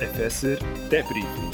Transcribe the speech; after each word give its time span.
Epheser 0.00 0.58
Debriefing, 0.92 1.50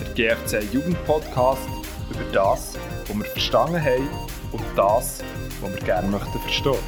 der 0.00 0.14
GFC 0.14 0.72
Jugendpodcast 0.72 1.68
über 2.10 2.24
das, 2.32 2.78
was 3.06 3.14
wir 3.14 3.24
verstanden 3.26 3.78
haben 3.78 4.08
und 4.52 4.62
das, 4.74 5.22
was 5.60 5.74
wir 5.74 5.82
gerne 5.82 6.08
möchten 6.08 6.38
verstehen. 6.38 6.78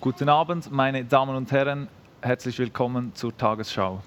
Guten 0.00 0.30
Abend, 0.30 0.72
meine 0.72 1.04
Damen 1.04 1.36
und 1.36 1.52
Herren, 1.52 1.88
herzlich 2.22 2.58
willkommen 2.58 3.14
zur 3.14 3.36
Tagesschau. 3.36 4.00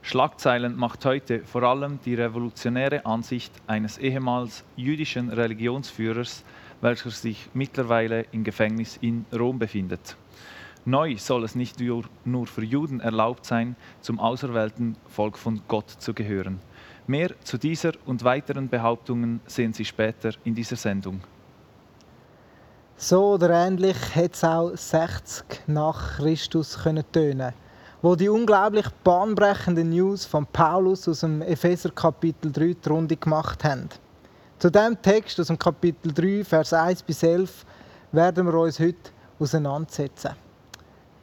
Schlagzeilen 0.00 0.74
macht 0.74 1.04
heute 1.04 1.40
vor 1.40 1.62
allem 1.62 1.98
die 2.02 2.14
revolutionäre 2.14 3.04
Ansicht 3.04 3.52
eines 3.66 3.98
ehemals 3.98 4.64
jüdischen 4.76 5.28
Religionsführers, 5.28 6.44
welcher 6.80 7.10
sich 7.10 7.50
mittlerweile 7.52 8.24
im 8.32 8.42
Gefängnis 8.42 8.96
in 9.02 9.26
Rom 9.38 9.58
befindet. 9.58 10.16
Neu 10.88 11.16
soll 11.16 11.42
es 11.42 11.56
nicht 11.56 11.80
nur 12.24 12.46
für 12.46 12.62
Juden 12.62 13.00
erlaubt 13.00 13.44
sein, 13.44 13.74
zum 14.02 14.20
auserwählten 14.20 14.96
Volk 15.08 15.36
von 15.36 15.60
Gott 15.66 15.90
zu 15.90 16.14
gehören. 16.14 16.60
Mehr 17.08 17.32
zu 17.42 17.58
dieser 17.58 17.90
und 18.06 18.22
weiteren 18.22 18.68
Behauptungen 18.68 19.40
sehen 19.46 19.72
Sie 19.72 19.84
später 19.84 20.30
in 20.44 20.54
dieser 20.54 20.76
Sendung. 20.76 21.22
So 22.96 23.32
oder 23.34 23.50
ähnlich 23.50 23.96
hätte 24.14 24.34
es 24.34 24.44
auch 24.44 24.76
60 24.76 25.44
nach 25.66 26.18
Christus 26.18 26.78
können 26.78 27.04
tönen, 27.10 27.52
wo 28.00 28.14
die 28.14 28.28
unglaublich 28.28 28.86
bahnbrechenden 29.02 29.90
News 29.90 30.24
von 30.24 30.46
Paulus 30.46 31.08
aus 31.08 31.18
dem 31.20 31.42
Epheser 31.42 31.90
Kapitel 31.90 32.52
3 32.52 32.76
die 32.84 32.88
Runde 32.88 33.16
gemacht 33.16 33.64
haben. 33.64 33.88
Zu 34.60 34.70
dem 34.70 35.02
Text 35.02 35.40
aus 35.40 35.48
dem 35.48 35.58
Kapitel 35.58 36.12
3, 36.12 36.44
Vers 36.44 36.72
1 36.72 37.02
bis 37.02 37.24
11 37.24 37.66
werden 38.12 38.46
wir 38.46 38.54
uns 38.54 38.78
heute 38.78 39.10
auseinandersetzen. 39.40 40.45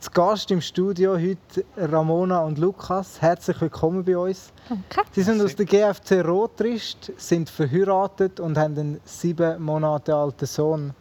Zu 0.03 0.11
Gast 0.11 0.51
im 0.51 0.59
Studio 0.59 1.13
heute 1.13 1.63
Ramona 1.77 2.41
und 2.41 2.57
Lukas. 2.57 3.21
Herzlich 3.21 3.61
willkommen 3.61 4.03
bei 4.03 4.17
uns. 4.17 4.51
Danke. 4.67 5.09
Sie 5.13 5.23
sind 5.23 5.41
aus 5.41 5.55
der 5.55 5.65
GFC 5.65 6.25
Rotrist, 6.25 7.13
sind 7.15 7.49
verheiratet 7.49 8.41
und 8.41 8.57
haben 8.57 8.77
einen 8.77 9.01
sieben 9.05 9.63
Monate 9.63 10.13
alten 10.13 10.45
Sohn. 10.45 10.93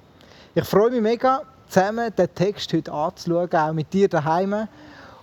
Ich 0.54 0.62
freue 0.62 0.92
mich 0.92 1.00
mega, 1.00 1.42
zusammen 1.68 2.14
den 2.14 2.32
Text 2.32 2.72
heute 2.74 2.92
anzuschauen, 2.92 3.52
auch 3.52 3.72
mit 3.72 3.92
dir 3.92 4.08
daheim. 4.08 4.68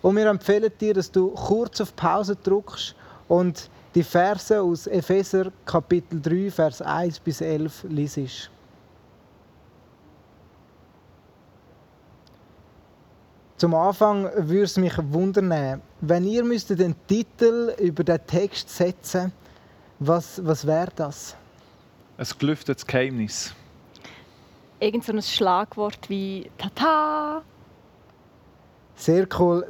Und 0.02 0.18
wir 0.18 0.26
empfehlen 0.26 0.74
dir, 0.78 0.96
dass 0.96 1.10
du 1.10 1.30
kurz 1.30 1.80
auf 1.80 1.96
Pause 1.96 2.36
drückst 2.36 2.94
und 3.30 3.70
die 3.96 4.04
Verse 4.04 4.62
aus 4.62 4.88
Epheser 4.88 5.54
Kapitel 5.66 6.22
3, 6.22 6.52
Vers 6.52 6.82
1 6.82 7.22
bis 7.22 7.40
11 7.40 7.86
liest. 7.88 8.52
Zum 13.60 13.76
Anfang 13.76 14.24
würde 14.38 14.62
es 14.64 14.78
mich 14.78 14.94
wundern, 14.98 15.82
wenn 16.00 16.24
ihr 16.24 16.46
müsstet 16.46 16.80
den 16.80 16.96
Titel 17.08 17.76
über 17.78 18.06
den 18.06 18.26
Text 18.26 18.70
setzen, 18.70 19.34
was, 20.00 20.40
was 20.46 20.66
wäre 20.66 20.88
das? 20.96 21.36
Ein 22.18 22.28
gelüftetes 22.40 22.88
Geheimnis. 22.88 23.54
Irgend 24.80 25.04
so 25.04 25.12
ein 25.12 25.22
Schlagwort 25.22 26.10
wie 26.10 26.50
Tata. 26.58 27.42
Sehr 28.96 29.28
cool. 29.38 29.70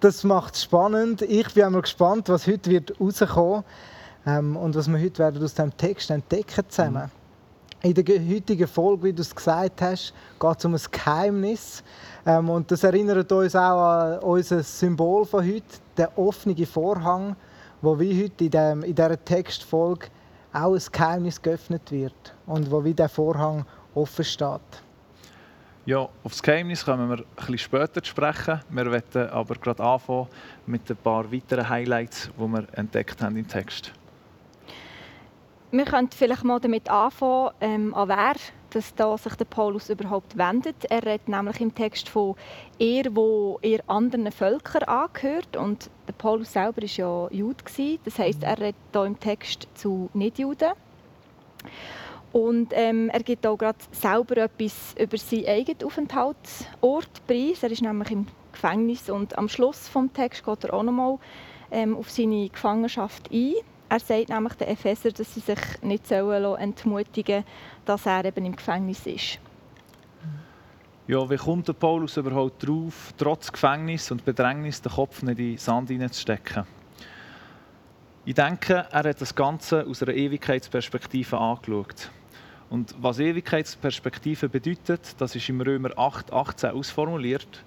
Das 0.00 0.24
macht 0.24 0.52
es 0.54 0.64
spannend. 0.64 1.22
Ich 1.22 1.54
bin 1.54 1.64
einmal 1.64 1.80
gespannt, 1.80 2.28
was 2.28 2.46
heute 2.46 2.68
wird 2.68 3.00
rauskommen 3.00 3.64
ähm, 4.26 4.58
und 4.58 4.74
was 4.74 4.88
wir 4.88 5.00
heute 5.00 5.20
werden 5.20 5.42
aus 5.42 5.54
dem 5.54 5.74
Text 5.78 6.10
entdecken 6.10 6.68
zusammen. 6.68 7.04
Mhm. 7.04 7.21
In 7.84 7.94
der 7.94 8.04
heutigen 8.04 8.68
Folge, 8.68 9.02
wie 9.02 9.12
du 9.12 9.22
es 9.22 9.34
gesagt 9.34 9.82
hast, 9.82 10.14
geht 10.38 10.58
es 10.58 10.64
um 10.64 10.74
ein 10.74 10.80
Geheimnis. 10.92 11.82
Ähm, 12.24 12.48
und 12.48 12.70
das 12.70 12.84
erinnert 12.84 13.32
uns 13.32 13.56
auch 13.56 13.82
an 13.82 14.18
unser 14.20 14.62
Symbol 14.62 15.24
von 15.24 15.44
heute, 15.44 15.64
der 15.96 16.16
offene 16.16 16.64
Vorhang, 16.64 17.34
wo 17.80 17.98
wie 17.98 18.22
heute 18.22 18.44
in, 18.44 18.50
dem, 18.52 18.82
in 18.84 18.94
dieser 18.94 19.24
Textfolge 19.24 20.06
auch 20.52 20.74
ein 20.74 20.82
Geheimnis 20.92 21.42
geöffnet 21.42 21.90
wird 21.90 22.34
und 22.46 22.70
wo 22.70 22.84
wie 22.84 22.94
der 22.94 23.08
Vorhang 23.08 23.66
offen 23.96 24.24
steht. 24.24 24.60
Ja, 25.84 25.98
auf 25.98 26.30
das 26.30 26.40
Geheimnis 26.40 26.84
kommen 26.84 27.08
wir 27.08 27.24
bisschen 27.34 27.58
später 27.58 28.00
zu 28.00 28.10
sprechen. 28.10 28.60
Wir 28.70 28.92
werden 28.92 29.28
aber 29.30 29.56
gerade 29.56 29.82
anfangen 29.82 30.28
mit 30.66 30.88
ein 30.88 30.96
paar 30.98 31.32
weiteren 31.32 31.68
Highlights, 31.68 32.30
die 32.38 32.46
wir 32.46 32.64
entdeckt 32.74 33.20
haben 33.20 33.36
im 33.36 33.48
Text. 33.48 33.92
Wir 35.74 35.86
können 35.86 36.10
vielleicht 36.14 36.44
mal 36.44 36.60
damit 36.60 36.90
anfangen, 36.90 37.50
ähm, 37.62 37.94
an 37.94 38.08
wer 38.08 38.34
dass 38.68 38.94
da 38.94 39.16
sich 39.16 39.34
der 39.36 39.46
Paulus 39.46 39.88
überhaupt 39.88 40.36
wendet. 40.36 40.84
Er 40.90 41.02
redet 41.02 41.28
nämlich 41.28 41.62
im 41.62 41.74
Text 41.74 42.10
von 42.10 42.36
er, 42.78 43.04
wo 43.16 43.58
er 43.62 43.80
anderen 43.86 44.30
Völkern 44.32 44.82
angehört 44.82 45.56
und 45.56 45.88
der 46.06 46.12
Paulus 46.12 46.52
selber 46.52 46.82
ist 46.82 46.98
ja 46.98 47.26
Jude 47.30 47.64
Das 48.04 48.18
heißt, 48.18 48.42
er 48.42 48.58
redet 48.58 48.76
da 48.92 49.06
im 49.06 49.18
Text 49.18 49.66
zu 49.74 50.10
Nichtjuden. 50.12 50.72
Und 52.32 52.72
ähm, 52.72 53.08
er 53.08 53.22
gibt 53.22 53.46
auch 53.46 53.56
gerade 53.56 53.78
selber 53.92 54.36
etwas 54.38 54.94
über 54.98 55.16
seinen 55.16 55.46
eigenen 55.46 55.84
Aufenthaltsort 55.84 57.26
preis. 57.26 57.62
Er 57.62 57.70
ist 57.70 57.80
nämlich 57.80 58.10
im 58.10 58.26
Gefängnis 58.52 59.08
und 59.08 59.38
am 59.38 59.48
Schluss 59.48 59.88
vom 59.88 60.12
Text 60.12 60.44
geht 60.44 60.64
er 60.64 60.74
auch 60.74 60.82
nochmal 60.82 61.18
ähm, 61.70 61.96
auf 61.96 62.10
seine 62.10 62.50
Gefangenschaft 62.50 63.30
ein. 63.32 63.54
Er 63.92 64.00
sagt 64.00 64.30
nämlich 64.30 64.54
den 64.54 64.68
Epheser, 64.68 65.12
dass 65.12 65.34
sie 65.34 65.40
sich 65.40 65.58
nicht 65.82 66.06
sollen 66.06 66.54
entmutigen 66.54 67.44
dass 67.84 68.06
er 68.06 68.24
eben 68.24 68.46
im 68.46 68.56
Gefängnis 68.56 69.04
ist. 69.04 69.38
Ja, 71.06 71.28
wie 71.28 71.36
kommt 71.36 71.68
der 71.68 71.74
Paulus 71.74 72.16
überhaupt 72.16 72.62
darauf, 72.62 73.12
trotz 73.18 73.52
Gefängnis 73.52 74.10
und 74.10 74.24
Bedrängnis 74.24 74.80
den 74.80 74.92
Kopf 74.92 75.22
nicht 75.22 75.38
in 75.38 75.48
den 75.48 75.58
Sand 75.58 75.90
hineinzustecken? 75.90 76.64
Ich 78.24 78.34
denke, 78.34 78.86
er 78.90 79.04
hat 79.04 79.20
das 79.20 79.34
Ganze 79.34 79.86
aus 79.86 80.02
einer 80.02 80.14
Ewigkeitsperspektive 80.14 81.36
angeschaut. 81.36 82.10
Und 82.70 82.94
was 82.98 83.18
Ewigkeitsperspektive 83.18 84.48
bedeutet, 84.48 85.16
das 85.18 85.36
ist 85.36 85.50
im 85.50 85.60
Römer 85.60 85.90
8, 85.98 86.32
18 86.32 86.70
ausformuliert. 86.70 87.62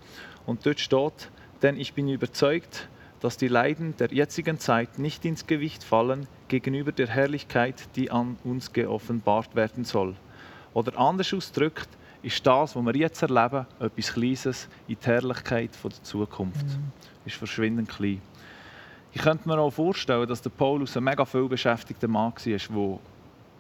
Und 0.48 0.66
dort 0.66 0.80
steht, 0.80 1.30
denn 1.62 1.78
ich 1.78 1.94
bin 1.94 2.08
überzeugt, 2.08 2.90
dass 3.26 3.38
die 3.38 3.48
Leiden 3.48 3.98
der 3.98 4.14
jetzigen 4.14 4.60
Zeit 4.60 5.00
nicht 5.00 5.26
ins 5.26 5.48
Gewicht 5.48 5.84
fallen 5.84 6.28
gegenüber 6.48 6.92
der 6.92 7.08
Herrlichkeit, 7.08 7.74
die 7.96 8.12
an 8.12 8.38
uns 8.44 8.72
geoffenbart 8.72 9.56
werden 9.56 9.84
soll. 9.84 10.14
Oder 10.76 10.96
anders 11.00 11.34
ausgedrückt, 11.34 11.90
ist 12.22 12.46
das, 12.46 12.76
was 12.76 12.86
wir 12.86 12.96
jetzt 12.96 13.24
erleben, 13.24 13.66
etwas 13.80 14.14
Kleines 14.14 14.68
in 14.88 14.98
die 15.02 15.06
Herrlichkeit 15.08 15.72
der 15.84 16.04
Zukunft. 16.04 16.68
Mhm. 16.68 16.92
Ist 17.26 17.38
verschwindend 17.38 17.90
klein. 17.90 18.22
Ich 19.12 19.24
könnte 19.24 19.50
mir 19.50 19.58
auch 19.58 19.72
vorstellen, 19.72 20.28
dass 20.28 20.44
der 20.44 20.52
Paulus 20.52 20.96
ein 20.96 21.04
mega 21.04 21.26
viel 21.26 21.48
beschäftigter 21.48 22.08
Mann 22.08 22.32
war, 22.32 22.44
der 22.46 23.00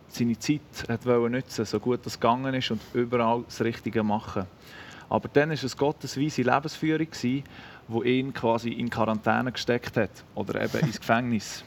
seine 0.09 0.37
Zeit 0.37 0.61
hat 0.87 1.07
nutzen 1.07 1.65
so 1.65 1.79
gut 1.79 2.05
es 2.05 2.19
gegangen 2.19 2.53
ist 2.53 2.69
und 2.69 2.81
überall 2.93 3.43
das 3.47 3.61
Richtige 3.61 4.03
machen. 4.03 4.45
Aber 5.09 5.27
dann 5.27 5.49
war 5.49 5.63
es 5.63 5.77
Gottes 5.77 6.19
weise 6.19 6.41
Lebensführung, 6.41 7.07
wo 7.87 8.03
ihn 8.03 8.33
quasi 8.33 8.69
in 8.69 8.89
Quarantäne 8.89 9.51
gesteckt 9.51 9.97
hat 9.97 10.23
oder 10.33 10.61
eben 10.63 10.79
ins 10.87 10.99
Gefängnis. 10.99 11.63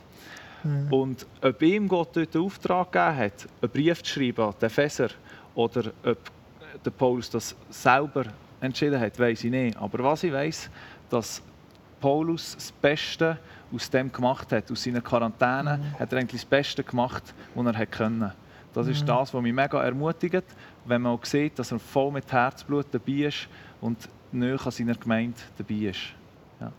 Mhm. 0.65 0.93
Und 0.93 1.27
ob 1.43 1.63
ihm 1.63 1.89
Gott 1.89 2.17
dort 2.17 2.35
den 2.35 2.43
Auftrag 2.43 2.93
gegeben 2.93 3.17
hat, 3.17 3.49
einen 3.63 3.71
Brief 3.71 4.03
zu 4.03 4.13
schreiben 4.13 4.45
an 4.45 4.55
den 4.61 4.67
Epheser 4.67 5.11
oder 5.55 5.93
ob 6.05 6.19
der 6.85 6.91
Paulus 6.91 7.31
das 7.31 7.55
selber 7.71 8.25
entschieden 8.61 9.01
hat, 9.01 9.19
weiß 9.19 9.45
ich 9.45 9.51
nicht. 9.51 9.77
Aber 9.77 10.03
was 10.03 10.25
ich 10.25 10.33
weiß, 10.33 10.71
dass 11.11 11.43
Paulus 12.01 12.55
das 12.55 12.73
Beste 12.73 13.39
aus 13.73 13.91
dem 13.91 14.11
gemacht 14.11 14.51
hat, 14.53 14.71
aus 14.71 14.83
seiner 14.83 15.01
Quarantäne, 15.01 15.79
mhm. 15.79 15.99
hat 15.99 16.13
er 16.13 16.19
eigentlich 16.19 16.43
das 16.43 16.49
Beste 16.49 16.83
gemacht, 16.83 17.35
was 17.55 17.77
er 17.77 17.87
konnte. 17.87 18.35
Das 18.75 18.87
ist 18.87 19.03
mhm. 19.03 19.07
das, 19.07 19.35
was 19.35 19.43
mich 19.43 19.53
mega 19.53 19.83
ermutigt, 19.83 20.45
wenn 20.85 21.03
man 21.03 21.13
auch 21.13 21.25
sieht, 21.25 21.59
dass 21.59 21.73
er 21.73 21.79
voll 21.79 22.13
mit 22.13 22.31
Herzblut 22.31 22.87
dabei 22.93 23.27
ist 23.27 23.49
und 23.81 24.09
näher 24.33 24.65
an 24.65 24.71
seiner 24.71 24.95
Gemeinde 24.95 25.39
dabei 25.57 25.75
ist. 25.75 26.15
Ja. 26.61 26.73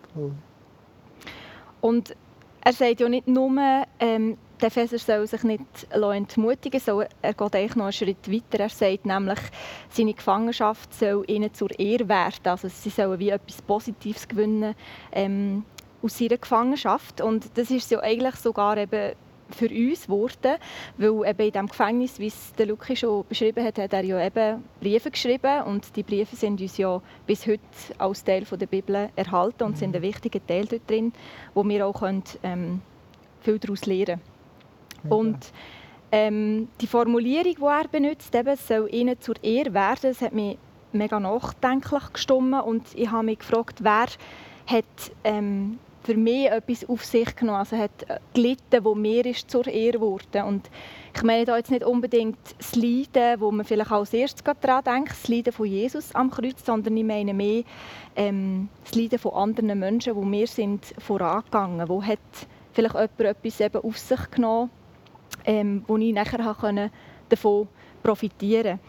Und 1.81 2.15
er 2.61 2.73
sagt 2.73 2.99
ja 2.99 3.09
nicht 3.09 3.27
nur, 3.27 3.85
ähm, 3.99 4.37
der 4.61 4.67
Epheser 4.67 4.99
soll 4.99 5.25
sich 5.25 5.43
nicht 5.43 5.87
entmutigen 5.91 6.81
lassen, 6.85 7.07
er 7.21 7.33
geht 7.33 7.55
eigentlich 7.55 7.75
noch 7.75 7.85
einen 7.85 7.93
Schritt 7.93 8.29
weiter. 8.29 8.63
Er 8.63 8.69
sagt 8.69 9.05
nämlich, 9.05 9.39
seine 9.89 10.13
Gefangenschaft 10.13 10.93
soll 10.93 11.23
ihnen 11.27 11.53
zur 11.53 11.77
Ehre 11.79 12.09
werden. 12.09 12.45
Also 12.45 12.67
sie 12.67 12.89
sollen 12.89 13.19
wie 13.19 13.29
etwas 13.29 13.61
Positives 13.61 14.27
gewinnen 14.27 14.75
ähm, 15.13 15.63
aus 16.01 16.19
ihrer 16.19 16.37
Gefangenschaft. 16.37 17.21
Und 17.21 17.57
das 17.57 17.71
ist 17.71 17.89
ja 17.91 18.01
eigentlich 18.01 18.35
sogar 18.35 18.77
eben 18.77 19.13
für 19.51 19.69
uns 19.69 20.05
geworden, 20.05 20.55
weil 20.97 21.29
eben 21.29 21.45
in 21.45 21.51
dem 21.51 21.67
Gefängnis, 21.67 22.19
wie 22.19 22.27
es 22.27 22.53
der 22.53 22.67
Luki 22.67 22.95
schon 22.95 23.25
beschrieben 23.27 23.63
hat, 23.63 23.77
hat 23.77 23.93
er 23.93 24.03
ja 24.03 24.25
eben 24.25 24.63
Briefe 24.79 25.11
geschrieben 25.11 25.63
und 25.63 25.95
die 25.95 26.03
Briefe 26.03 26.35
sind 26.35 26.61
uns 26.61 26.77
ja 26.77 27.01
bis 27.25 27.47
heute 27.47 27.61
als 27.97 28.23
Teil 28.23 28.43
der 28.43 28.67
Bibel 28.67 29.09
erhalten 29.15 29.63
und 29.63 29.77
sind 29.77 29.95
ein 29.95 30.01
wichtiger 30.01 30.45
Teil 30.45 30.65
dort 30.65 30.89
drin, 30.89 31.13
wo 31.53 31.67
wir 31.67 31.85
auch 31.85 31.99
können, 31.99 32.23
ähm, 32.43 32.81
viel 33.41 33.59
daraus 33.59 33.85
lernen 33.85 34.21
können. 35.01 35.11
Und 35.11 35.51
ähm, 36.11 36.67
die 36.81 36.87
Formulierung, 36.87 37.55
die 37.55 37.63
er 37.63 37.87
benutzt, 37.87 38.33
eben, 38.33 38.55
soll 38.55 38.93
ihnen 38.93 39.19
zur 39.19 39.35
Ehre 39.43 39.73
werden, 39.73 40.01
das 40.01 40.21
hat 40.21 40.33
mich 40.33 40.57
mega 40.91 41.19
nachdenklich 41.19 42.13
gestimmt 42.13 42.63
und 42.63 42.83
ich 42.95 43.11
habe 43.11 43.25
mich 43.25 43.39
gefragt, 43.39 43.83
wer 43.83 44.07
hat 44.65 44.85
ähm, 45.23 45.79
für 46.09 46.17
mich 46.17 46.49
etwas 46.49 46.89
auf 46.89 47.05
sich 47.05 47.35
genommen, 47.35 47.59
also 47.59 47.77
hat 47.77 47.91
gelitten, 48.33 48.83
wo 48.83 48.95
mir 48.95 49.23
ist 49.27 49.51
zur 49.51 49.67
Ehre 49.67 49.99
geworden. 49.99 50.43
Und 50.43 50.67
ich 51.15 51.21
meine 51.21 51.45
da 51.45 51.55
jetzt 51.55 51.69
nicht 51.69 51.83
unbedingt 51.83 52.39
das 52.57 52.75
Leiden, 52.75 53.39
wo 53.39 53.51
man 53.51 53.63
vielleicht 53.63 53.91
als 53.91 54.11
erstes 54.11 54.43
daran 54.59 54.83
denkt, 54.83 55.11
das 55.11 55.27
Leiden 55.27 55.53
von 55.53 55.67
Jesus 55.67 56.15
am 56.15 56.31
Kreuz, 56.31 56.65
sondern 56.65 56.97
ich 56.97 57.03
meine 57.03 57.35
mehr 57.35 57.63
ähm, 58.15 58.69
das 58.83 58.95
Leiden 58.95 59.19
von 59.19 59.33
anderen 59.33 59.77
Menschen, 59.77 60.15
wo 60.15 60.23
wir 60.23 60.47
sind 60.47 60.83
vorangegangen, 60.97 61.87
wo 61.87 62.01
hat 62.01 62.17
vielleicht 62.73 62.95
jemand 62.95 63.19
etwas 63.19 63.59
eben 63.59 63.83
auf 63.83 63.97
sich 63.99 64.31
genommen, 64.31 64.71
ähm, 65.45 65.83
wo 65.85 65.95
ich 65.97 66.11
nachher 66.11 66.55
konnte 66.55 66.89
davon 67.29 67.67
profitieren 68.01 68.79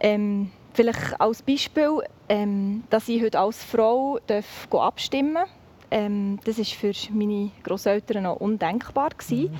ähm, 0.00 0.50
Vielleicht 0.74 1.20
als 1.20 1.40
Beispiel, 1.40 2.02
ähm, 2.28 2.82
dass 2.90 3.08
ich 3.08 3.22
heute 3.22 3.38
als 3.38 3.62
Frau 3.62 4.18
darf 4.26 4.68
abstimmen 4.72 5.34
darf. 5.34 5.48
Ähm, 5.90 6.38
das 6.44 6.58
war 6.58 6.64
für 6.64 6.92
meine 7.12 7.50
Großeltern 7.62 8.24
noch 8.24 8.36
undenkbar. 8.36 9.10
Gewesen. 9.10 9.52
Mhm. 9.52 9.58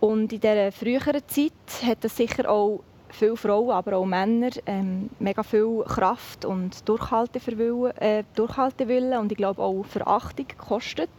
Und 0.00 0.32
in 0.32 0.40
dieser 0.40 0.72
früheren 0.72 1.22
Zeit 1.26 1.52
hat 1.84 2.04
es 2.04 2.16
sicher 2.16 2.50
auch 2.50 2.80
viele 3.10 3.36
Frauen, 3.36 3.70
aber 3.70 3.96
auch 3.96 4.06
Männer 4.06 4.50
ähm, 4.66 5.10
mega 5.18 5.42
viel 5.42 5.82
Kraft 5.86 6.44
und 6.44 6.88
Durchhaltewillen, 6.88 7.96
äh, 7.96 8.24
Durchhaltewillen 8.34 9.18
und 9.18 9.32
ich 9.32 9.38
glaube 9.38 9.62
auch 9.62 9.84
Verachtung 9.84 10.46
gekostet. 10.48 11.10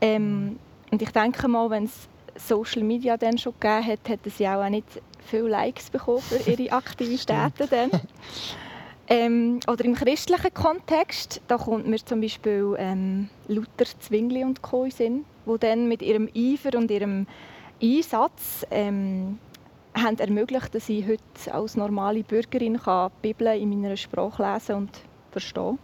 Ähm, 0.00 0.58
und 0.90 1.00
ich 1.00 1.10
denke 1.10 1.48
mal, 1.48 1.70
wenn 1.70 1.84
es 1.84 2.08
Social 2.36 2.82
Media 2.82 3.16
dann 3.16 3.38
schon 3.38 3.54
gegeben 3.60 3.86
hat, 3.86 4.08
hat 4.08 4.20
sie 4.26 4.48
auch 4.48 4.68
nicht 4.68 5.00
viele 5.24 5.48
Likes 5.48 5.90
bekommen 5.90 6.20
für 6.22 6.50
ihre 6.50 6.72
Aktivitäten 6.76 7.68
dann. 7.70 7.90
Ähm, 9.12 9.60
oder 9.68 9.84
im 9.84 9.94
christlichen 9.94 10.54
Kontext, 10.54 11.42
da 11.46 11.58
kommt 11.58 11.86
mir 11.86 11.98
zum 11.98 12.22
Beispiel 12.22 12.74
ähm, 12.78 13.28
Luther 13.46 13.84
Zwingli 14.00 14.42
und 14.42 14.62
Co. 14.62 14.84
in 14.84 14.90
Sinn, 14.90 15.24
die 15.44 15.58
dann 15.58 15.86
mit 15.86 16.00
ihrem 16.00 16.30
Eifer 16.34 16.78
und 16.78 16.90
ihrem 16.90 17.26
Einsatz 17.82 18.66
ähm, 18.70 19.38
haben 19.94 20.18
ermöglicht, 20.18 20.74
dass 20.74 20.88
ich 20.88 21.06
heute 21.06 21.52
als 21.52 21.76
normale 21.76 22.22
Bürgerin 22.22 22.80
die 22.82 23.10
Bibel 23.20 23.48
in 23.48 23.68
meiner 23.68 23.98
Sprache 23.98 24.50
lesen 24.50 24.76
und 24.76 25.00
verstehen 25.30 25.78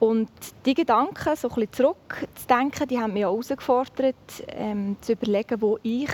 Und 0.00 0.28
die 0.66 0.74
Gedanken, 0.74 1.34
so 1.34 1.48
ein 1.48 1.66
zurückzudenken, 1.72 2.88
die 2.88 2.98
haben 2.98 3.14
mich 3.14 3.24
auch 3.24 3.32
herausgefordert, 3.32 4.16
ähm, 4.48 4.98
zu 5.00 5.12
überlegen, 5.12 5.62
wo 5.62 5.78
ich 5.82 6.10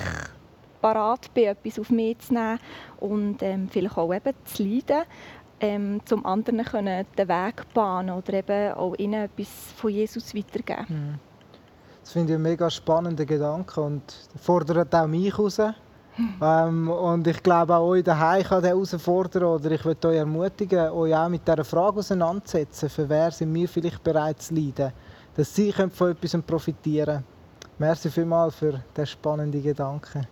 parat 0.81 1.35
bin, 1.35 1.47
etwas 1.47 1.81
auf 1.81 1.91
mich 1.91 2.21
zu 2.21 2.35
nehmen 2.35 2.61
und 3.01 3.43
ähm, 3.43 3.69
vielleicht 3.69 3.97
auch 3.97 4.15
eben 4.15 4.33
zu 4.45 4.63
leiden, 4.63 5.03
ähm, 5.61 6.01
zum 6.05 6.25
anderen 6.27 6.65
können 6.65 7.07
den 7.17 7.29
Weg 7.29 7.75
bahnen 7.75 8.17
oder 8.17 8.35
eben 8.35 8.73
auch 8.73 8.95
ihnen 8.99 9.25
etwas 9.25 9.49
von 9.77 9.91
Jesus 9.91 10.35
weitergeben. 10.35 10.87
Mhm. 10.89 11.19
Das 12.01 12.13
finde 12.13 12.33
ich 12.33 12.35
einen 12.37 12.43
mega 12.45 12.71
spannenden 12.71 13.27
Gedanke 13.27 13.81
und 13.81 14.03
fordert 14.41 14.95
auch 14.95 15.07
mich 15.07 15.33
heraus. 15.33 15.59
ähm, 16.43 16.89
und 16.89 17.27
ich 17.27 17.43
glaube 17.43 17.75
auch 17.75 17.89
euch 17.89 18.05
daheim 18.05 18.43
kann 18.43 18.63
der 18.63 18.71
herausfordern 18.71 19.45
oder 19.45 19.71
ich 19.71 19.85
möchte 19.85 20.09
euch 20.09 20.17
ermutigen, 20.17 20.91
euch 20.91 21.15
auch 21.15 21.29
mit 21.29 21.47
dieser 21.47 21.65
Frage 21.65 21.99
auseinanderzusetzen, 21.99 22.89
für 22.89 23.09
wer 23.09 23.31
sind 23.31 23.53
wir 23.53 23.69
vielleicht 23.69 24.03
bereit 24.03 24.41
zu 24.41 24.55
leiden, 24.55 24.93
dass 25.35 25.55
sie 25.55 25.73
von 25.73 26.11
etwas 26.11 26.41
profitieren 26.43 27.07
können. 27.07 27.25
Merci 27.79 28.09
vielmals 28.09 28.55
für 28.55 28.83
diesen 28.97 29.07
spannenden 29.07 29.63
Gedanken. 29.63 30.27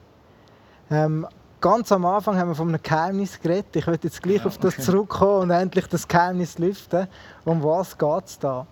Ähm, 0.91 1.27
ganz 1.65 1.91
am 1.93 2.05
Anfang 2.05 2.37
haben 2.37 2.49
wir 2.49 2.55
von 2.55 2.69
einem 2.69 2.83
Geheimnis 2.83 3.41
geredet. 3.41 3.75
Ich 3.75 3.87
möchte 3.87 4.09
jetzt 4.09 4.23
gleich 4.23 4.41
ja, 4.41 4.45
auf 4.45 4.59
das 4.59 4.75
okay. 4.75 4.83
zurückkommen 4.83 5.45
und 5.45 5.51
endlich 5.51 5.87
das 5.87 6.07
Geheimnis 6.07 6.59
lüften. 6.59 7.09
Um 7.47 7.65
was 7.65 7.97
geht 7.97 8.27
es 8.27 8.39
da? 8.39 8.67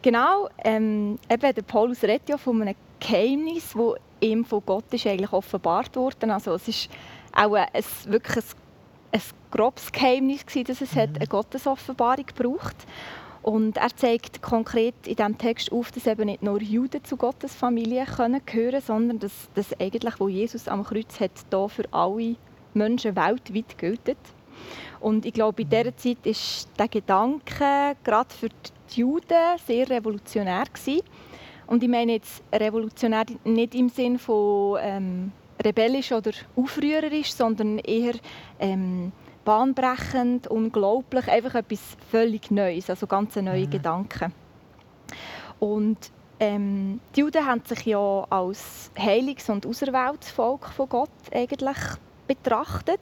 Genau, 0.00 0.48
ähm, 0.64 1.18
eben 1.28 1.54
der 1.54 1.62
Paulus 1.62 2.02
redet 2.02 2.26
ja 2.30 2.38
von 2.38 2.62
einem 2.62 2.74
Geheimnis, 2.98 3.74
das 3.74 3.94
ihm 4.20 4.46
von 4.46 4.62
Gott 4.64 4.84
ist 4.92 5.06
eigentlich 5.06 5.30
offenbart 5.30 5.94
wurde. 5.94 6.32
Also 6.32 6.54
es 6.54 6.68
ist 6.68 6.88
auch 7.34 7.52
ein, 7.52 7.66
wirklich 8.06 8.44
ein, 9.12 9.20
ein 9.20 9.22
grobes 9.50 9.92
Geheimnis 9.92 10.46
gewesen, 10.46 10.68
dass 10.68 10.80
es 10.80 10.94
mhm. 10.94 11.16
eine 11.16 11.26
Gottesoffenbarung 11.26 12.26
braucht. 12.34 12.76
Und 13.42 13.76
er 13.76 13.94
zeigt 13.94 14.42
konkret 14.42 14.94
in 15.06 15.16
diesem 15.16 15.38
Text 15.38 15.72
auf, 15.72 15.92
dass 15.92 16.06
eben 16.06 16.26
nicht 16.26 16.42
nur 16.42 16.60
Juden 16.60 17.04
zu 17.04 17.16
Gottes 17.16 17.54
Familie 17.54 18.04
können 18.04 18.40
gehören 18.44 18.80
sondern 18.80 19.18
dass 19.18 19.48
das 19.54 19.78
eigentlich, 19.80 20.18
wo 20.18 20.28
Jesus 20.28 20.68
am 20.68 20.84
Kreuz 20.84 21.20
hat, 21.20 21.30
da 21.50 21.68
für 21.68 21.84
alle 21.92 22.36
Menschen 22.74 23.16
weltweit 23.16 23.78
gilt. 23.78 24.16
Und 25.00 25.24
ich 25.24 25.32
glaube, 25.32 25.62
in 25.62 25.70
dieser 25.70 25.96
Zeit 25.96 26.18
ist 26.24 26.68
der 26.78 26.88
Gedanke 26.88 27.96
gerade 28.02 28.34
für 28.34 28.48
die 28.48 29.00
Juden 29.00 29.58
sehr 29.66 29.88
revolutionär 29.88 30.64
gewesen. 30.64 31.02
Und 31.66 31.82
ich 31.82 31.88
meine 31.88 32.12
jetzt 32.12 32.42
revolutionär 32.52 33.26
nicht 33.44 33.74
im 33.74 33.88
Sinn 33.88 34.18
von 34.18 34.78
ähm, 34.80 35.32
rebellisch 35.62 36.12
oder 36.12 36.32
aufrührerisch, 36.56 37.32
sondern 37.32 37.78
eher 37.78 38.14
ähm, 38.58 39.12
bahnbrechend, 39.48 40.46
unglaublich, 40.48 41.26
einfach 41.26 41.54
etwas 41.54 41.80
völlig 42.10 42.50
Neues, 42.50 42.90
also 42.90 43.06
ganz 43.06 43.34
neue 43.36 43.64
mhm. 43.64 43.70
Gedanken. 43.70 44.34
Und 45.58 45.96
ähm, 46.38 47.00
die 47.16 47.20
Juden 47.20 47.46
haben 47.46 47.62
sich 47.64 47.86
ja 47.86 48.26
als 48.28 48.90
heiliges 48.98 49.48
und 49.48 49.64
auserwähltes 49.64 50.30
Volk 50.32 50.66
von 50.66 50.90
Gott 50.90 51.08
eigentlich 51.32 51.78
betrachtet 52.26 53.00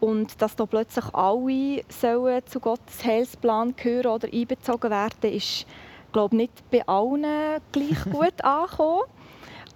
und 0.00 0.42
dass 0.42 0.56
da 0.56 0.66
plötzlich 0.66 1.04
alle 1.14 1.82
sollen 1.88 2.44
zu 2.46 2.58
Gottes 2.58 3.04
Heilsplan 3.04 3.76
gehören 3.76 4.08
oder 4.08 4.28
einbezogen 4.32 4.90
werden, 4.90 5.32
ist 5.32 5.66
glaube 6.10 6.34
nicht 6.34 6.68
bei 6.68 6.84
allen 6.88 7.60
gleich 7.70 8.04
gut 8.10 8.42
angekommen. 8.42 9.04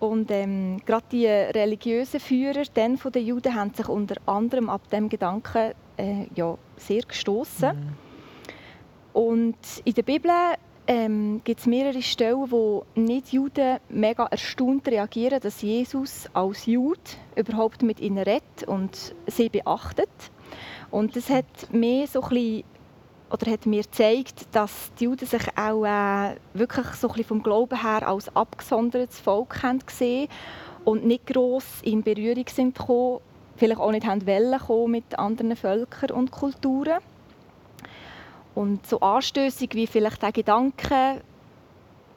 Und 0.00 0.30
ähm, 0.30 0.80
gerade 0.86 1.04
die 1.12 1.26
religiösen 1.26 2.20
Führer 2.20 2.62
dann 2.72 2.96
von 2.96 3.12
den 3.12 3.26
Juden 3.26 3.54
haben 3.54 3.74
sich 3.74 3.88
unter 3.88 4.16
anderem 4.26 4.70
ab 4.70 4.88
dem 4.90 5.10
Gedanken 5.10 5.72
äh, 5.98 6.26
ja, 6.34 6.56
sehr 6.76 7.02
gestoßen. 7.02 7.68
Mhm. 7.68 7.96
Und 9.12 9.56
in 9.84 9.94
der 9.94 10.02
Bibel 10.02 10.30
ähm, 10.86 11.42
gibt 11.44 11.60
es 11.60 11.66
mehrere 11.66 12.02
Stellen, 12.02 12.50
wo 12.50 12.84
Nicht-Juden 12.94 13.78
mega 13.90 14.24
erstaunt 14.26 14.88
reagieren, 14.88 15.40
dass 15.40 15.60
Jesus 15.62 16.28
als 16.32 16.66
Jude 16.66 17.00
überhaupt 17.36 17.82
mit 17.82 18.00
ihnen 18.00 18.18
redet 18.18 18.64
und 18.66 19.14
sie 19.26 19.50
beachtet. 19.50 20.08
Und 20.90 21.14
das 21.14 21.30
hat 21.30 21.44
mir 21.70 22.06
so 22.06 22.22
ein 22.22 22.28
bisschen, 22.30 22.64
oder 23.30 23.50
hat 23.50 23.66
mir 23.66 23.82
gezeigt, 23.82 24.46
dass 24.52 24.92
die 24.98 25.04
Juden 25.04 25.26
sich 25.26 25.42
auch 25.56 25.84
äh, 25.84 26.36
wirklich 26.54 26.86
so 26.88 27.08
ein 27.10 27.24
vom 27.24 27.42
Glauben 27.42 27.80
her 27.80 28.06
als 28.06 28.34
abgesondertes 28.34 29.20
Volk 29.20 29.62
haben 29.62 29.78
gesehen 29.78 30.28
und 30.84 31.04
nicht 31.04 31.26
gross 31.26 31.80
in 31.82 32.02
Berührung 32.02 32.46
sind 32.48 32.76
gekommen 32.76 33.20
vielleicht 33.60 33.80
auch 33.80 33.92
nicht 33.92 34.06
haben 34.06 34.26
wollen 34.26 34.90
mit 34.90 35.18
anderen 35.18 35.54
Völkern 35.54 36.10
und 36.12 36.30
Kulturen. 36.30 36.98
Und 38.54 38.86
so 38.86 39.00
anstößig 39.00 39.70
wie 39.74 39.86
vielleicht 39.86 40.22
der 40.22 40.32
Gedanke 40.32 41.20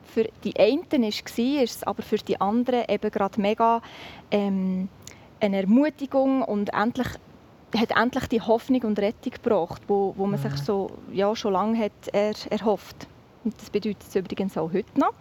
für 0.05 0.29
die 0.43 0.58
einen 0.58 0.84
war, 0.84 1.63
ist 1.63 1.75
es 1.75 1.84
aber 1.84 2.01
für 2.01 2.17
die 2.17 2.39
anderen 2.39 2.86
eben 2.88 3.12
gerade 3.12 3.41
mega 3.41 3.82
ähm, 4.32 4.88
eine 5.39 5.58
Ermutigung 5.58 6.43
und 6.43 6.74
endlich 6.74 7.08
hat 7.77 7.92
endlich 7.92 8.27
die 8.27 8.42
Hoffnung 8.42 8.82
und 8.84 9.00
Rettung 9.00 9.34
gebracht, 9.34 9.82
wo, 9.88 10.13
wo 10.18 10.25
man 10.25 10.39
mhm. 10.39 10.50
sich 10.50 10.62
so 10.62 10.92
ja, 11.12 11.36
schon 11.36 11.53
lange 11.53 11.77
hat 11.77 11.92
er, 12.12 12.34
erhofft. 12.50 13.08
Und 13.44 13.60
das 13.60 13.70
bedeutet 13.70 14.03
es 14.08 14.15
übrigens 14.15 14.58
auch 14.58 14.72
heute 14.72 15.00
noch. 15.00 15.13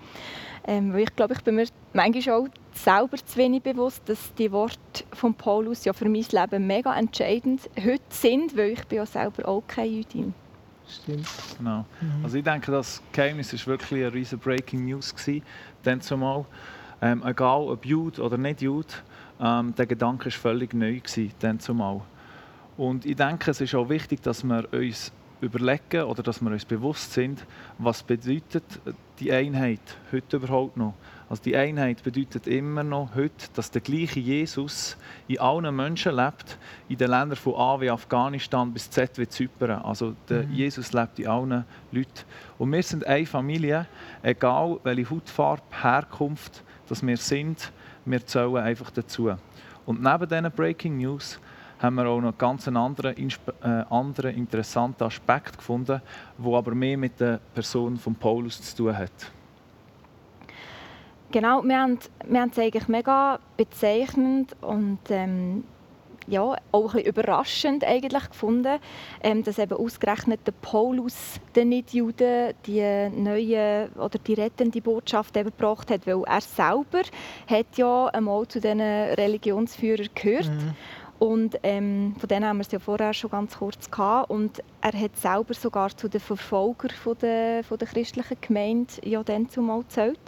Ähm, 0.64 0.92
weil 0.92 1.00
ich 1.00 1.16
glaube, 1.16 1.34
ich 1.34 1.42
bin 1.42 1.56
mir 1.56 1.66
manchmal 1.92 2.36
auch 2.36 2.48
selber 2.72 3.16
zu 3.16 3.36
wenig 3.36 3.62
bewusst, 3.62 4.08
dass 4.08 4.32
die 4.34 4.52
Worte 4.52 5.04
von 5.12 5.34
Paulus 5.34 5.84
ja 5.84 5.92
für 5.92 6.08
mein 6.08 6.24
Leben 6.30 6.66
mega 6.66 6.96
entscheidend 6.96 7.68
heute 7.76 8.02
sind, 8.10 8.56
weil 8.56 8.70
ich 8.70 8.84
bin 8.84 8.98
ja 8.98 9.06
selber 9.06 9.48
auch 9.48 9.62
keine 9.66 9.88
Jüdin. 9.88 10.34
Stimmt. 10.88 11.28
Genau. 11.58 11.84
Mhm. 12.00 12.24
Also 12.24 12.36
ich 12.36 12.44
denke, 12.44 12.70
das 12.70 13.02
Geheimnis 13.12 13.52
war 13.52 13.66
wirklich 13.66 14.04
eine 14.04 14.12
riesige 14.12 14.40
Breaking 14.40 14.84
News 14.84 15.14
gewesen, 15.14 15.42
dann 15.82 16.00
zumal. 16.00 16.44
Ähm, 17.00 17.22
egal 17.26 17.62
ob 17.62 17.84
Jude 17.84 18.22
oder 18.22 18.38
nicht 18.38 18.62
Jude, 18.62 18.88
ähm, 19.40 19.74
der 19.74 19.86
Gedanke 19.86 20.26
war 20.26 20.32
völlig 20.32 20.72
neu 20.74 21.00
gewesen, 21.00 21.32
dann 21.40 21.58
zumal. 21.58 22.02
Und 22.82 23.06
ich 23.06 23.14
denke, 23.14 23.52
es 23.52 23.60
ist 23.60 23.76
auch 23.76 23.88
wichtig, 23.88 24.22
dass 24.22 24.42
wir 24.42 24.66
uns 24.72 25.12
überlegen 25.40 26.02
oder 26.02 26.20
dass 26.20 26.40
wir 26.40 26.50
uns 26.50 26.64
bewusst 26.64 27.12
sind, 27.12 27.46
was 27.78 28.02
bedeutet 28.02 28.64
die 29.20 29.30
Einheit 29.30 29.78
heute 30.10 30.38
überhaupt 30.38 30.76
noch. 30.76 30.94
Also 31.30 31.44
die 31.44 31.56
Einheit 31.56 32.02
bedeutet 32.02 32.48
immer 32.48 32.82
noch 32.82 33.14
heute, 33.14 33.46
dass 33.54 33.70
der 33.70 33.82
gleiche 33.82 34.18
Jesus 34.18 34.96
in 35.28 35.38
allen 35.38 35.76
Menschen 35.76 36.16
lebt, 36.16 36.58
in 36.88 36.96
den 36.96 37.10
Ländern 37.10 37.36
von 37.36 37.54
A 37.54 37.80
wie 37.80 37.88
Afghanistan 37.88 38.72
bis 38.72 38.90
Z 38.90 39.16
wie 39.16 39.28
Zypern. 39.28 39.80
Also 39.82 40.16
der 40.28 40.42
mhm. 40.42 40.52
Jesus 40.52 40.92
lebt 40.92 41.20
in 41.20 41.28
allen 41.28 41.64
Leuten. 41.92 42.24
Und 42.58 42.72
wir 42.72 42.82
sind 42.82 43.06
eine 43.06 43.26
Familie, 43.26 43.86
egal 44.24 44.80
welche 44.82 45.08
Hautfarbe, 45.08 45.62
Herkunft, 45.70 46.64
dass 46.88 47.06
wir 47.06 47.16
sind, 47.16 47.70
wir 48.04 48.26
zählen 48.26 48.56
einfach 48.56 48.90
dazu. 48.90 49.30
Und 49.86 50.02
neben 50.02 50.28
diesen 50.28 50.50
Breaking 50.50 50.98
News 50.98 51.38
haben 51.82 51.96
wir 51.96 52.06
auch 52.06 52.20
noch 52.20 52.38
ganz 52.38 52.68
einen 52.68 52.76
anderen, 52.76 53.16
äh, 53.16 53.66
anderen 53.90 54.36
interessanten 54.36 55.02
Aspekt 55.04 55.58
gefunden, 55.58 56.00
der 56.38 56.52
aber 56.54 56.74
mehr 56.74 56.96
mit 56.96 57.18
der 57.20 57.40
Person 57.54 57.96
von 57.96 58.14
Paulus 58.14 58.62
zu 58.62 58.76
tun 58.76 58.96
hat. 58.96 59.10
genau, 61.32 61.62
wir 61.64 61.80
haben, 61.80 61.98
wir 62.26 62.40
haben 62.40 62.50
es 62.50 62.58
eigentlich 62.58 62.86
mega 62.86 63.40
bezeichnend 63.56 64.54
und 64.60 64.98
ähm, 65.08 65.64
ja, 66.28 66.56
auch 66.70 66.94
ein 66.94 67.02
bisschen 67.02 67.06
überraschend 67.06 67.84
eigentlich 67.84 68.28
gefunden, 68.28 68.78
ähm, 69.22 69.42
dass 69.42 69.58
eben 69.58 69.76
ausgerechnet 69.76 70.40
der 70.46 70.52
Paulus 70.52 71.40
den 71.56 71.70
Nichtjuden 71.70 72.54
die 72.64 73.08
neue 73.10 73.88
oder 73.96 74.18
die 74.18 74.34
rettende 74.34 74.80
Botschaft 74.80 75.36
eben 75.36 75.50
gebracht 75.50 75.90
hat, 75.90 76.06
weil 76.06 76.22
er 76.24 76.40
selber 76.40 77.02
hat 77.48 77.66
ja 77.76 78.06
einmal 78.06 78.46
zu 78.46 78.60
diesen 78.60 78.80
Religionsführern 78.80 80.08
gehört. 80.14 80.48
Mhm. 80.48 80.74
Und 81.22 81.56
ähm, 81.62 82.16
von 82.18 82.28
denen 82.28 82.44
haben 82.46 82.56
wir 82.56 82.62
es 82.62 82.72
ja 82.72 82.80
vorher 82.80 83.14
schon 83.14 83.30
ganz 83.30 83.56
kurz 83.56 83.88
gehabt. 83.88 84.28
Und 84.28 84.60
er 84.80 84.92
hat 84.92 85.16
selber 85.16 85.54
sogar 85.54 85.96
zu 85.96 86.08
den 86.08 86.20
Verfolgern 86.20 86.90
von 86.90 87.16
der, 87.16 87.62
von 87.62 87.78
der 87.78 87.86
christlichen 87.86 88.38
Gemeinde 88.40 88.92
ja 89.04 89.22
dann 89.22 89.48
zumal 89.48 89.82
gezählt. 89.82 90.18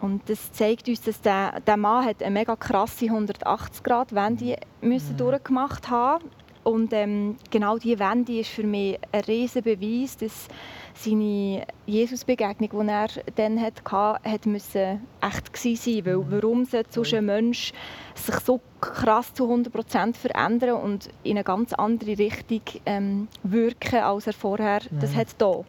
Und 0.00 0.28
das 0.28 0.50
zeigt 0.50 0.88
uns, 0.88 1.02
dass 1.02 1.20
der, 1.20 1.60
der 1.60 1.76
Mann 1.76 2.04
hat 2.04 2.20
eine 2.20 2.32
mega 2.32 2.56
krasse 2.56 3.04
180-Grad-Wende 3.04 4.56
müssen 4.80 5.12
mhm. 5.12 5.18
durchgemacht 5.18 5.88
haben 5.88 6.24
und 6.66 6.92
ähm, 6.92 7.36
genau 7.52 7.78
diese 7.78 8.00
Wende 8.00 8.40
ist 8.40 8.50
für 8.50 8.64
mich 8.64 8.98
ein 9.12 9.20
riesiger 9.20 9.76
Beweis, 9.76 10.16
dass 10.16 10.48
seine 10.94 11.64
Jesus-Begegnung, 11.86 12.84
die 12.84 12.90
er 12.90 13.06
dann 13.36 13.60
hatte, 13.60 13.82
hat 14.24 14.46
müssen 14.46 15.06
echt 15.20 15.52
gewesen 15.52 15.76
sein. 15.76 16.04
Weil 16.06 16.16
mhm. 16.16 16.26
warum 16.30 16.64
sollte 16.64 17.04
so 17.04 17.16
ein 17.16 17.24
Mensch 17.24 17.72
sich 18.16 18.34
so 18.40 18.60
krass 18.80 19.32
zu 19.32 19.44
100% 19.44 20.16
verändern 20.16 20.82
und 20.82 21.08
in 21.22 21.36
eine 21.36 21.44
ganz 21.44 21.72
andere 21.72 22.18
Richtung 22.18 22.62
ähm, 22.84 23.28
wirken, 23.44 24.00
als 24.00 24.26
er 24.26 24.32
vorher 24.32 24.80
mhm. 24.90 24.98
das 24.98 25.14
hat 25.14 25.28
da. 25.38 25.64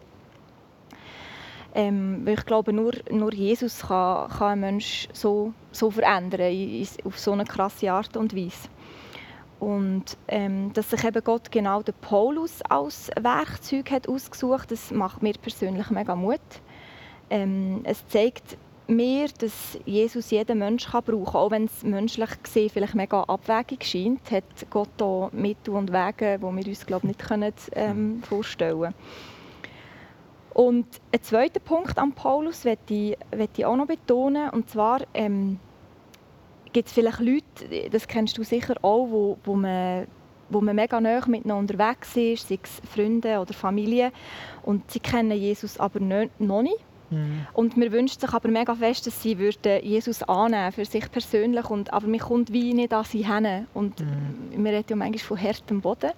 Ähm, 1.76 2.22
weil 2.24 2.34
ich 2.34 2.44
glaube, 2.44 2.72
nur, 2.72 2.92
nur 3.08 3.32
Jesus 3.32 3.86
kann, 3.86 4.28
kann 4.30 4.48
einen 4.48 4.60
Menschen 4.62 5.10
so, 5.12 5.52
so 5.70 5.92
verändern, 5.92 6.40
auf 7.04 7.18
so 7.20 7.30
eine 7.30 7.44
krasse 7.44 7.92
Art 7.92 8.16
und 8.16 8.34
Weise. 8.34 8.68
Und 9.60 10.16
ähm, 10.28 10.72
dass 10.72 10.90
sich 10.90 11.04
eben 11.04 11.22
Gott 11.24 11.50
genau 11.50 11.82
den 11.82 11.94
Paulus 12.00 12.62
als 12.62 13.10
Werkzeug 13.20 13.90
hat 13.90 14.08
ausgesucht, 14.08 14.70
das 14.70 14.90
macht 14.92 15.22
mir 15.22 15.34
persönlich 15.34 15.90
mega 15.90 16.14
Mut. 16.14 16.40
Ähm, 17.30 17.80
es 17.84 18.06
zeigt 18.06 18.56
mir, 18.86 19.28
dass 19.38 19.78
Jesus 19.84 20.30
jeden 20.30 20.58
Menschen 20.58 20.92
kann 20.92 21.04
brauchen 21.04 21.24
kann. 21.24 21.34
Auch 21.34 21.50
wenn 21.50 21.64
es 21.64 21.82
menschlich 21.82 22.42
gesehen 22.42 22.70
vielleicht 22.70 22.94
mega 22.94 23.22
abwegig 23.24 23.84
scheint, 23.84 24.30
hat 24.30 24.44
Gott 24.70 24.88
da 24.96 25.28
Mittel 25.32 25.74
und 25.74 25.92
Wege, 25.92 26.38
die 26.38 26.42
wir 26.42 26.66
uns 26.66 26.86
glaub, 26.86 27.04
nicht 27.04 27.18
können, 27.18 27.52
ähm, 27.72 28.22
vorstellen 28.22 28.80
können. 28.80 28.94
Und 30.54 30.86
ein 31.12 31.22
zweiter 31.22 31.60
Punkt 31.60 31.98
an 31.98 32.12
Paulus 32.12 32.64
möchte 32.64 32.94
ich, 32.94 33.16
möchte 33.36 33.60
ich 33.60 33.66
auch 33.66 33.76
noch 33.76 33.86
betonen. 33.86 34.50
Und 34.50 34.70
zwar 34.70 35.02
ähm, 35.14 35.60
gibt 36.72 36.88
es 36.88 36.94
vielleicht 36.94 37.20
Leute, 37.20 37.90
das 37.90 38.06
kennst 38.06 38.38
du 38.38 38.42
sicher 38.42 38.74
auch, 38.82 39.08
wo, 39.10 39.38
wo, 39.44 39.54
man, 39.54 40.06
wo 40.48 40.60
man 40.60 40.76
mega 40.76 41.00
nah 41.00 41.20
miteinander 41.26 41.74
unterwegs 41.74 42.16
ist, 42.16 42.48
sei 42.48 42.58
es 42.62 42.80
Freunde 42.90 43.38
oder 43.40 43.54
Familie. 43.54 44.12
Und 44.62 44.90
sie 44.90 45.00
kennen 45.00 45.32
Jesus 45.32 45.78
aber 45.78 46.00
noch 46.00 46.62
nicht. 46.62 46.78
Mhm. 47.10 47.46
Und 47.54 47.76
wir 47.76 47.90
wünschen 47.92 48.20
sich 48.20 48.32
aber 48.32 48.48
mega 48.48 48.74
fest, 48.74 49.06
dass 49.06 49.22
sie 49.22 49.38
würden 49.38 49.82
Jesus 49.82 50.22
annehmen 50.22 50.72
für 50.72 50.84
sich 50.84 51.10
persönlich. 51.10 51.70
Und, 51.70 51.92
aber 51.92 52.06
man 52.06 52.20
kommt 52.20 52.52
wie 52.52 52.74
nicht 52.74 52.92
an 52.92 53.04
sie 53.04 53.26
hin. 53.26 53.66
Und 53.74 54.00
mhm. 54.00 54.64
wir 54.64 54.72
reden 54.72 54.86
ja 54.90 54.96
manchmal 54.96 55.18
von 55.18 55.36
härtem 55.36 55.80
Boden. 55.80 56.10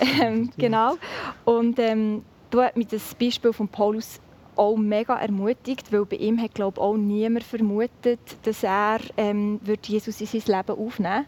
ähm, 0.22 0.50
genau. 0.58 0.96
Und 1.44 1.78
ähm, 1.78 2.24
da 2.50 2.64
hat 2.64 2.76
mich 2.76 2.88
das 2.88 3.14
Beispiel 3.14 3.52
von 3.52 3.68
Paulus 3.68 4.20
auch 4.60 4.76
mega 4.76 5.16
ermutigt, 5.16 5.92
weil 5.92 6.04
bei 6.04 6.16
ihm 6.16 6.40
hat 6.40 6.54
glaube 6.54 6.80
auch 6.80 6.96
niemand 6.96 7.44
vermutet, 7.44 8.20
dass 8.42 8.62
er 8.62 9.00
ähm, 9.16 9.58
wird 9.62 9.86
Jesus 9.86 10.20
in 10.20 10.26
sein 10.26 10.58
Leben 10.58 10.78
aufnehmen 10.78 11.26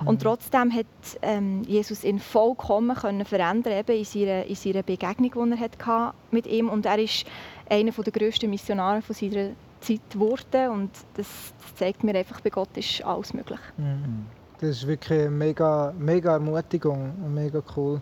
mhm. 0.00 0.08
und 0.08 0.22
trotzdem 0.22 0.72
hat 0.72 0.86
ähm, 1.22 1.62
Jesus 1.66 2.04
ihn 2.04 2.18
vollkommen 2.18 2.96
können 2.96 3.24
verändern 3.24 3.74
eben 3.74 3.96
in 3.96 4.04
seiner, 4.04 4.44
in 4.46 4.54
seiner 4.54 4.82
Begegnung, 4.82 5.50
die 5.50 5.52
er 5.52 5.60
hatte 5.60 6.16
mit 6.30 6.46
ihm 6.46 6.68
und 6.68 6.86
er 6.86 6.98
ist 6.98 7.26
einer 7.68 7.92
der 7.92 8.12
grössten 8.12 8.48
Missionare 8.48 9.02
von 9.02 9.14
seiner 9.14 9.50
Zeit 9.80 10.00
geworden 10.10 10.70
und 10.70 10.90
das, 11.14 11.26
das, 11.58 11.74
zeigt 11.76 12.02
mir 12.02 12.14
einfach, 12.14 12.40
bei 12.40 12.50
Gott 12.50 12.76
ist 12.76 13.04
alles 13.04 13.32
möglich. 13.32 13.60
Mhm. 13.76 14.26
Das 14.60 14.70
ist 14.70 14.86
wirklich 14.86 15.20
eine 15.20 15.30
mega, 15.30 15.94
mega 15.98 16.32
Ermutigung 16.32 17.14
und 17.24 17.34
mega 17.34 17.62
cool 17.76 18.00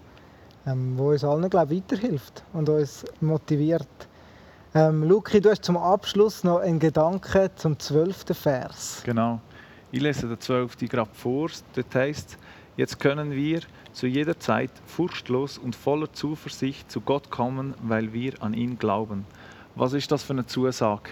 ähm, 0.69 0.95
wo 0.97 1.11
uns 1.11 1.25
allen 1.25 1.49
glaub, 1.49 1.71
weiterhilft 1.71 2.45
und 2.53 2.69
uns 2.69 3.05
motiviert. 3.21 3.89
Ähm, 4.75 5.03
Luki, 5.05 5.41
du 5.41 5.51
hast 5.51 5.65
zum 5.65 5.77
Abschluss 5.77 6.45
noch 6.45 6.59
einen 6.59 6.79
Gedanken 6.79 7.49
zum 7.57 7.79
zwölften 7.79 8.35
Vers. 8.35 9.03
Genau. 9.05 9.41
Ich 9.91 10.01
lese 10.01 10.29
den 10.29 10.41
zwölften 10.41 10.89
gerade 10.89 11.11
vor. 11.15 11.49
Dort 11.75 11.95
heißt 11.95 12.39
Jetzt 12.79 13.01
können 13.01 13.33
wir 13.33 13.63
zu 13.93 14.07
jeder 14.07 14.39
Zeit 14.39 14.71
furchtlos 14.87 15.59
und 15.59 15.75
voller 15.75 16.13
Zuversicht 16.13 16.89
zu 16.89 17.01
Gott 17.01 17.29
kommen, 17.29 17.75
weil 17.83 18.13
wir 18.13 18.41
an 18.41 18.55
ihn 18.55 18.79
glauben. 18.79 19.27
Was 19.75 19.95
ist 19.95 20.13
das 20.13 20.23
für 20.23 20.35
eine 20.35 20.47
Zusage? 20.47 21.11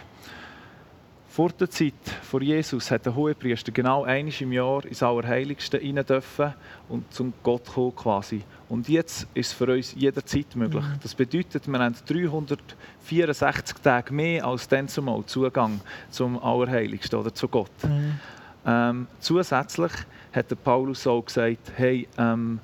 Vor 1.36 1.50
der 1.50 1.68
Zeit 1.68 1.92
vor 2.22 2.40
Jesus 2.40 2.90
hat 2.90 3.04
der 3.04 3.14
Hohepriester 3.14 3.70
genau 3.70 4.04
einmal 4.04 4.32
im 4.40 4.52
Jahr 4.52 4.82
ins 4.86 5.02
Allerheiligste 5.02 5.78
rein 5.78 5.96
dürfen 5.96 6.54
und 6.88 7.12
zum 7.12 7.34
Gott 7.42 7.66
kommen 7.66 7.94
quasi. 7.94 8.42
Und 8.70 8.88
jetzt 8.88 9.28
ist 9.34 9.48
es 9.48 9.52
für 9.52 9.70
uns 9.70 9.94
jederzeit 9.94 10.56
möglich. 10.56 10.82
Mhm. 10.82 10.98
Das 11.02 11.14
bedeutet, 11.14 11.68
wir 11.68 11.78
haben 11.78 11.94
364 12.08 13.76
Tage 13.82 14.14
mehr 14.14 14.46
als 14.46 14.66
dann 14.66 14.88
zumal 14.88 15.26
Zugang 15.26 15.78
zum 16.08 16.42
Allerheiligsten 16.42 17.20
oder 17.20 17.34
zu 17.34 17.48
Gott. 17.48 17.84
Mhm. 17.84 18.18
Ähm, 18.64 19.06
zusätzlich 19.20 19.92
hat 20.32 20.50
der 20.50 20.56
Paulus 20.56 21.06
auch 21.06 21.22
gesagt, 21.22 21.70
hey, 21.76 22.08
ähm, 22.16 22.60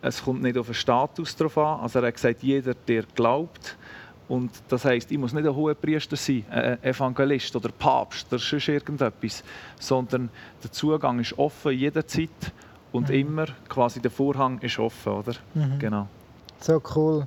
es 0.00 0.24
kommt 0.24 0.40
nicht 0.40 0.56
auf 0.56 0.68
den 0.68 0.74
Status 0.74 1.36
drauf 1.36 1.58
an. 1.58 1.80
Also 1.80 1.98
er 1.98 2.06
hat 2.06 2.14
gesagt, 2.14 2.42
jeder, 2.42 2.72
der 2.72 3.02
glaubt, 3.14 3.76
und 4.28 4.50
das 4.68 4.84
heisst, 4.84 5.10
ich 5.10 5.18
muss 5.18 5.32
nicht 5.32 5.46
ein 5.46 5.54
hoher 5.54 5.74
Priester 5.74 6.16
sein, 6.16 6.44
ein 6.50 6.82
Evangelist 6.82 7.56
oder 7.56 7.70
Papst 7.70 8.30
oder 8.32 8.38
sonst 8.38 8.68
irgendetwas, 8.68 9.42
sondern 9.80 10.28
der 10.62 10.70
Zugang 10.70 11.18
ist 11.20 11.38
offen 11.38 11.72
jederzeit 11.72 12.52
und 12.92 13.08
mhm. 13.08 13.14
immer 13.14 13.46
quasi 13.68 14.00
der 14.00 14.10
Vorhang 14.10 14.58
ist 14.60 14.78
offen, 14.78 15.12
oder? 15.12 15.32
Mhm. 15.54 15.78
Genau. 15.78 16.08
So 16.60 16.82
cool. 16.94 17.26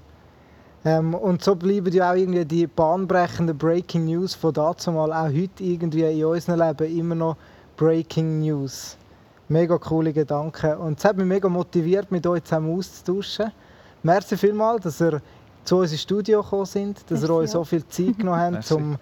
Ähm, 0.84 1.14
und 1.14 1.44
so 1.44 1.56
bleiben 1.56 1.92
ja 1.94 2.12
auch 2.12 2.16
irgendwie 2.16 2.46
die 2.46 2.68
bahnbrechenden 2.68 3.58
Breaking 3.58 4.06
News 4.06 4.34
von 4.34 4.54
dazu 4.54 4.92
mal 4.92 5.12
auch 5.14 5.28
heute 5.28 5.64
irgendwie 5.64 6.04
in 6.04 6.26
unserem 6.26 6.60
Leben 6.60 6.98
immer 6.98 7.16
noch 7.16 7.38
Breaking 7.78 8.40
News. 8.40 8.98
Mega 9.48 9.78
coole 9.78 10.14
Gedanken. 10.14 10.76
Und 10.78 10.98
es 10.98 11.06
hat 11.06 11.18
mich 11.18 11.26
mega 11.26 11.50
motiviert, 11.50 12.12
mit 12.12 12.26
euch 12.26 12.44
zusammen 12.44 12.76
auszutauschen. 12.76 13.52
Merci 14.02 14.38
vielmals, 14.38 14.84
dass 14.84 15.02
ihr 15.02 15.22
zu 15.64 15.78
uns 15.78 15.92
ins 15.92 16.02
Studio 16.02 16.42
gekommen 16.42 16.66
sind, 16.66 17.10
dass 17.10 17.24
ihr 17.24 17.30
euch 17.30 17.52
so 17.52 17.64
viel 17.64 17.86
Zeit 17.88 18.18
genommen 18.18 18.56
habt, 18.56 18.72
um 18.72 18.98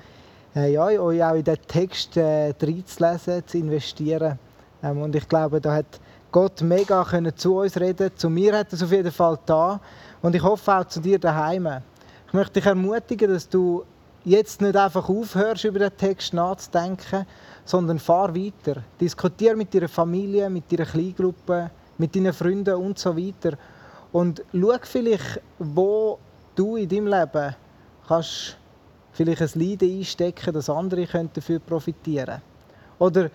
äh, 0.55 0.73
ja, 0.73 0.85
euch 0.85 1.23
auch 1.23 1.35
in 1.35 1.43
den 1.43 1.57
Text 1.67 2.17
äh, 2.17 2.53
reinzulesen, 2.61 3.43
zu 3.45 3.57
investieren. 3.57 4.39
Ähm, 4.83 5.01
und 5.01 5.15
ich 5.15 5.27
glaube, 5.27 5.61
da 5.61 5.75
hat 5.75 5.99
Gott 6.31 6.61
mega 6.61 7.03
können 7.03 7.35
zu 7.35 7.57
uns 7.57 7.79
reden. 7.79 8.11
Zu 8.15 8.29
mir 8.29 8.57
hat 8.57 8.73
es 8.73 8.83
auf 8.83 8.91
jeden 8.91 9.11
Fall 9.11 9.39
da. 9.45 9.79
Und 10.21 10.35
ich 10.35 10.43
hoffe 10.43 10.73
auch 10.75 10.85
zu 10.85 10.99
dir 10.99 11.17
daheim. 11.17 11.67
Ich 12.27 12.33
möchte 12.33 12.53
dich 12.53 12.65
ermutigen, 12.65 13.33
dass 13.33 13.49
du 13.49 13.83
jetzt 14.23 14.61
nicht 14.61 14.75
einfach 14.75 15.09
aufhörst, 15.09 15.63
über 15.63 15.79
den 15.79 15.95
Text 15.97 16.33
nachzudenken, 16.33 17.25
sondern 17.65 17.99
fahr 17.99 18.35
weiter. 18.35 18.83
Diskutier 18.99 19.55
mit 19.55 19.73
deiner 19.73 19.87
Familie, 19.87 20.49
mit 20.49 20.71
deiner 20.71 20.85
Kleingruppe, 20.85 21.71
mit 21.97 22.15
deinen 22.15 22.33
Freunden 22.33 22.75
und 22.75 22.99
so 22.99 23.17
weiter. 23.17 23.57
Und 24.11 24.43
schau 24.53 24.77
vielleicht, 24.83 25.41
wo 25.57 26.19
du 26.59 26.75
in 26.75 26.89
deinem 26.89 27.07
Leben 27.07 27.55
kannst 28.07 28.57
vielleicht 29.13 29.41
ein 29.41 29.61
Leiden 29.61 29.97
einstecken, 29.97 30.53
dass 30.53 30.69
andere 30.69 31.07
dafür 31.33 31.59
profitieren 31.59 32.25
können. 32.25 32.41
Oder 32.99 33.29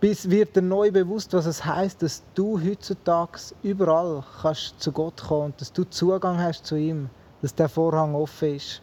bis 0.00 0.28
wird 0.28 0.54
dir 0.54 0.62
neu 0.62 0.90
bewusst, 0.90 1.32
was 1.32 1.46
es 1.46 1.64
heißt, 1.64 2.02
dass 2.02 2.22
du 2.34 2.60
heutzutage 2.60 3.38
überall 3.62 4.22
kannst 4.42 4.80
zu 4.80 4.92
Gott 4.92 5.16
kommen 5.16 5.46
und 5.46 5.60
dass 5.60 5.72
du 5.72 5.84
Zugang 5.84 6.38
hast 6.38 6.66
zu 6.66 6.76
ihm, 6.76 7.08
dass 7.40 7.54
der 7.54 7.70
Vorhang 7.70 8.14
offen 8.14 8.56
ist. 8.56 8.82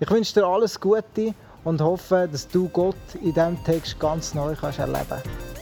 Ich 0.00 0.10
wünsche 0.10 0.34
dir 0.34 0.46
alles 0.46 0.80
Gute 0.80 1.34
und 1.64 1.80
hoffe, 1.82 2.28
dass 2.32 2.48
du 2.48 2.68
Gott 2.70 2.96
in 3.20 3.34
diesem 3.34 3.62
Text 3.62 4.00
ganz 4.00 4.34
neu 4.34 4.54
kannst 4.58 4.78
erleben 4.78 5.04
kannst. 5.08 5.61